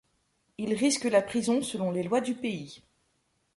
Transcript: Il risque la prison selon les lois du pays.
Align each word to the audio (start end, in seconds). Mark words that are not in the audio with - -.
Il 0.57 0.73
risque 0.73 1.03
la 1.03 1.21
prison 1.21 1.61
selon 1.61 1.91
les 1.91 2.01
lois 2.01 2.21
du 2.21 2.33
pays. 2.33 2.81